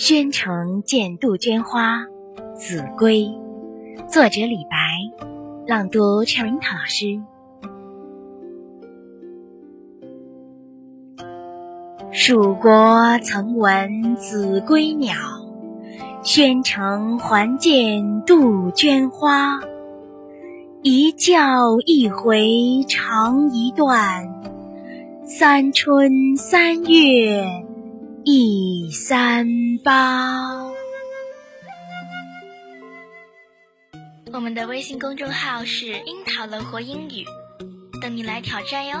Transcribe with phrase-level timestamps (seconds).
[0.00, 2.06] 宣城见杜鹃花，
[2.54, 3.28] 子规。
[4.08, 4.78] 作者李白，
[5.66, 7.20] 朗读 c h e r i n t a 老师。
[12.10, 15.14] 蜀国曾闻子规鸟，
[16.22, 19.60] 宣城还见杜鹃花。
[20.80, 24.26] 一叫一回长一段，
[25.26, 27.44] 三春三月
[28.24, 29.46] 一三
[29.82, 30.70] 八。
[34.32, 37.24] 我们的微信公众号是“樱桃乐活英语”，
[38.00, 38.98] 等你来挑战哟。